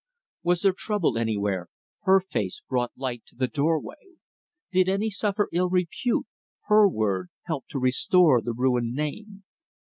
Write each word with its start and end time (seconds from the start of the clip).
Was 0.41 0.61
there 0.63 0.73
trouble 0.75 1.15
anywhere, 1.15 1.69
her 2.05 2.19
face 2.19 2.63
brought 2.67 2.91
light 2.97 3.21
to 3.27 3.35
the 3.35 3.45
door 3.47 3.79
way. 3.79 4.15
Did 4.71 4.89
any 4.89 5.11
suffer 5.11 5.47
ill 5.53 5.69
repute, 5.69 6.25
her 6.65 6.87
word 6.89 7.29
helped 7.43 7.69
to 7.69 7.77
restore 7.79 8.41
the 8.41 8.51
ruined 8.53 8.95
name. 8.95 9.43